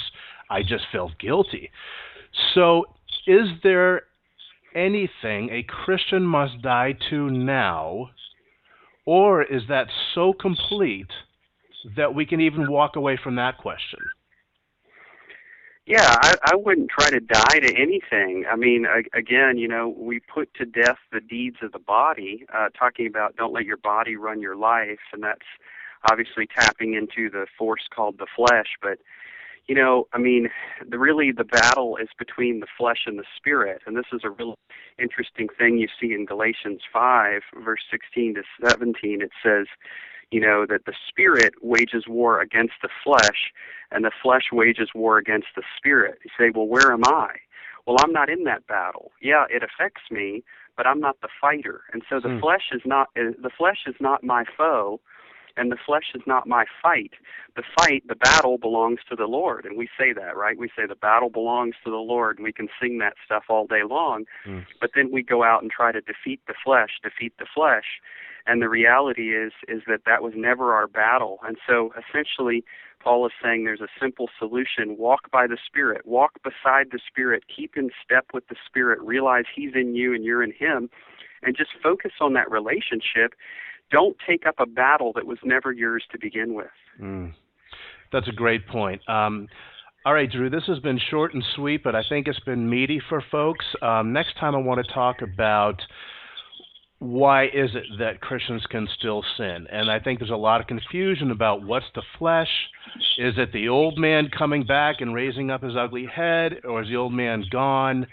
I 0.49 0.63
just 0.63 0.85
felt 0.91 1.11
guilty. 1.19 1.69
So 2.53 2.85
is 3.27 3.47
there 3.61 4.03
anything 4.73 5.49
a 5.51 5.63
Christian 5.63 6.25
must 6.25 6.61
die 6.61 6.97
to 7.09 7.29
now 7.29 8.09
or 9.11 9.43
is 9.43 9.63
that 9.67 9.87
so 10.15 10.31
complete 10.31 11.11
that 11.97 12.15
we 12.15 12.25
can 12.25 12.39
even 12.39 12.71
walk 12.71 12.95
away 12.95 13.19
from 13.21 13.35
that 13.35 13.57
question? 13.57 13.99
Yeah, 15.85 16.15
I, 16.23 16.35
I 16.45 16.55
wouldn't 16.55 16.89
try 16.89 17.09
to 17.09 17.19
die 17.19 17.59
to 17.59 17.75
anything. 17.75 18.45
I 18.49 18.55
mean, 18.55 18.85
again, 19.13 19.57
you 19.57 19.67
know, 19.67 19.89
we 19.89 20.21
put 20.33 20.53
to 20.53 20.65
death 20.65 20.95
the 21.11 21.19
deeds 21.19 21.57
of 21.61 21.73
the 21.73 21.79
body, 21.79 22.45
uh, 22.55 22.69
talking 22.69 23.05
about 23.05 23.35
don't 23.35 23.51
let 23.51 23.65
your 23.65 23.75
body 23.75 24.15
run 24.15 24.39
your 24.39 24.55
life, 24.55 24.99
and 25.11 25.21
that's 25.21 25.41
obviously 26.09 26.47
tapping 26.47 26.93
into 26.93 27.29
the 27.29 27.47
force 27.57 27.89
called 27.93 28.17
the 28.17 28.27
flesh. 28.33 28.77
But 28.81 28.99
you 29.67 29.75
know, 29.75 30.07
I 30.13 30.17
mean, 30.17 30.49
the 30.87 30.99
really 30.99 31.31
the 31.31 31.43
battle 31.43 31.97
is 31.97 32.09
between 32.17 32.59
the 32.59 32.67
flesh 32.77 33.03
and 33.05 33.17
the 33.17 33.23
spirit, 33.35 33.81
and 33.85 33.95
this 33.95 34.05
is 34.11 34.21
a 34.23 34.29
really 34.29 34.55
interesting 34.99 35.47
thing 35.57 35.77
you 35.77 35.87
see 35.99 36.13
in 36.13 36.25
Galatians 36.25 36.81
five, 36.91 37.41
verse 37.63 37.81
sixteen 37.89 38.35
to 38.35 38.43
seventeen. 38.65 39.21
It 39.21 39.31
says, 39.43 39.67
you 40.31 40.39
know, 40.39 40.65
that 40.67 40.85
the 40.85 40.93
spirit 41.07 41.53
wages 41.61 42.05
war 42.07 42.41
against 42.41 42.73
the 42.81 42.89
flesh, 43.03 43.51
and 43.91 44.03
the 44.03 44.11
flesh 44.21 44.45
wages 44.51 44.89
war 44.95 45.17
against 45.17 45.47
the 45.55 45.63
spirit. 45.77 46.19
You 46.23 46.31
say, 46.37 46.51
well, 46.53 46.67
where 46.67 46.91
am 46.91 47.03
I? 47.05 47.35
Well, 47.85 47.97
I'm 48.03 48.11
not 48.11 48.29
in 48.29 48.43
that 48.45 48.67
battle. 48.67 49.11
Yeah, 49.21 49.45
it 49.49 49.63
affects 49.63 50.03
me, 50.11 50.43
but 50.77 50.85
I'm 50.87 50.99
not 50.99 51.17
the 51.21 51.29
fighter, 51.39 51.81
and 51.93 52.01
so 52.09 52.19
the 52.19 52.29
hmm. 52.29 52.39
flesh 52.39 52.69
is 52.71 52.81
not 52.85 53.09
the 53.15 53.51
flesh 53.57 53.83
is 53.87 53.95
not 53.99 54.23
my 54.23 54.43
foe 54.57 54.99
and 55.57 55.71
the 55.71 55.77
flesh 55.85 56.11
is 56.13 56.21
not 56.25 56.47
my 56.47 56.65
fight. 56.81 57.13
The 57.55 57.63
fight, 57.77 58.03
the 58.07 58.15
battle 58.15 58.57
belongs 58.57 58.99
to 59.09 59.15
the 59.15 59.25
Lord, 59.25 59.65
and 59.65 59.77
we 59.77 59.89
say 59.97 60.13
that, 60.13 60.37
right? 60.37 60.57
We 60.57 60.69
say 60.75 60.85
the 60.87 60.95
battle 60.95 61.29
belongs 61.29 61.75
to 61.83 61.91
the 61.91 61.97
Lord, 61.97 62.37
and 62.37 62.43
we 62.43 62.53
can 62.53 62.69
sing 62.81 62.99
that 62.99 63.13
stuff 63.25 63.43
all 63.49 63.67
day 63.67 63.83
long. 63.87 64.25
Mm. 64.47 64.65
But 64.79 64.91
then 64.95 65.11
we 65.11 65.23
go 65.23 65.43
out 65.43 65.61
and 65.61 65.71
try 65.71 65.91
to 65.91 66.01
defeat 66.01 66.41
the 66.47 66.53
flesh, 66.63 66.91
defeat 67.03 67.33
the 67.39 67.47
flesh, 67.53 68.01
and 68.45 68.61
the 68.61 68.69
reality 68.69 69.35
is 69.35 69.51
is 69.67 69.83
that 69.87 70.01
that 70.05 70.23
was 70.23 70.33
never 70.35 70.73
our 70.73 70.87
battle. 70.87 71.39
And 71.43 71.57
so 71.67 71.93
essentially 71.97 72.63
Paul 73.03 73.25
is 73.25 73.31
saying 73.41 73.63
there's 73.63 73.81
a 73.81 73.87
simple 73.99 74.29
solution. 74.37 74.97
Walk 74.97 75.31
by 75.31 75.47
the 75.47 75.57
Spirit. 75.63 76.05
Walk 76.05 76.33
beside 76.43 76.91
the 76.91 76.99
Spirit. 77.05 77.43
Keep 77.53 77.77
in 77.77 77.89
step 78.03 78.25
with 78.33 78.47
the 78.47 78.55
Spirit. 78.65 78.99
Realize 79.01 79.45
He's 79.53 79.73
in 79.75 79.95
you 79.95 80.13
and 80.13 80.23
you're 80.23 80.43
in 80.43 80.53
Him. 80.53 80.89
And 81.43 81.57
just 81.57 81.71
focus 81.81 82.11
on 82.21 82.33
that 82.33 82.51
relationship 82.51 83.33
don't 83.91 84.15
take 84.27 84.45
up 84.45 84.55
a 84.59 84.65
battle 84.65 85.11
that 85.13 85.25
was 85.25 85.37
never 85.43 85.71
yours 85.71 86.03
to 86.11 86.17
begin 86.19 86.53
with. 86.53 86.67
Mm. 86.99 87.33
That's 88.11 88.27
a 88.27 88.33
great 88.33 88.67
point. 88.67 89.01
Um, 89.07 89.47
all 90.05 90.13
right, 90.13 90.29
Drew, 90.29 90.49
this 90.49 90.63
has 90.65 90.79
been 90.79 90.99
short 91.09 91.33
and 91.33 91.43
sweet, 91.55 91.83
but 91.83 91.95
I 91.95 92.01
think 92.09 92.27
it's 92.27 92.39
been 92.39 92.69
meaty 92.69 93.01
for 93.07 93.23
folks. 93.31 93.65
Um, 93.81 94.11
next 94.13 94.35
time, 94.39 94.55
I 94.55 94.57
want 94.57 94.83
to 94.85 94.93
talk 94.93 95.21
about 95.21 95.79
why 96.97 97.45
is 97.45 97.71
it 97.73 97.83
that 97.97 98.21
Christians 98.21 98.63
can 98.69 98.87
still 98.97 99.23
sin? 99.37 99.67
And 99.71 99.89
I 99.89 99.99
think 99.99 100.19
there's 100.19 100.31
a 100.31 100.35
lot 100.35 100.61
of 100.61 100.67
confusion 100.67 101.31
about 101.31 101.63
what's 101.63 101.85
the 101.95 102.03
flesh. 102.19 102.49
Is 103.17 103.35
it 103.37 103.51
the 103.53 103.69
old 103.69 103.97
man 103.97 104.29
coming 104.35 104.63
back 104.63 105.01
and 105.01 105.13
raising 105.13 105.49
up 105.49 105.63
his 105.63 105.75
ugly 105.75 106.05
head, 106.05 106.61
or 106.63 106.81
is 106.83 106.89
the 106.89 106.95
old 106.95 107.13
man 107.13 107.43
gone? 107.51 108.05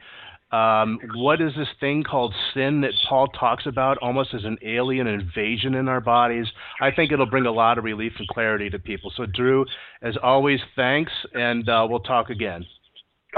Um, 0.51 0.99
what 1.15 1.43
is 1.43 1.53
this 1.57 1.69
thing 1.79 2.03
called 2.03 2.35
sin 2.55 2.81
that 2.81 2.93
Paul 3.09 3.29
talks 3.29 3.67
about 3.67 3.99
almost 3.99 4.33
as 4.33 4.45
an 4.45 4.57
alien 4.63 5.07
invasion 5.07 5.75
in 5.75 5.89
our 5.89 6.01
bodies? 6.01 6.47
I 6.81 6.91
think 6.91 7.13
it'll 7.13 7.27
bring 7.27 7.47
a 7.47 7.53
lot 7.53 7.77
of 7.77 7.85
relief 7.85 8.13
and 8.19 8.27
clarity 8.29 8.71
to 8.71 8.79
people. 8.79 9.13
So, 9.17 9.27
Drew, 9.27 9.67
as 10.03 10.17
always, 10.23 10.61
thanks, 10.75 11.13
and 11.35 11.69
uh, 11.69 11.87
we'll 11.89 12.01
talk 12.01 12.31
again. 12.31 12.65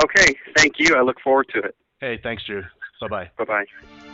Okay, 0.03 0.37
thank 0.57 0.75
you. 0.79 0.95
I 0.97 1.03
look 1.03 1.21
forward 1.23 1.49
to 1.55 1.61
it. 1.61 1.75
Hey, 2.01 2.19
thanks, 2.23 2.45
Drew. 2.45 2.63
Bye 3.01 3.09
bye. 3.09 3.31
Bye 3.39 3.45
bye. 3.45 4.10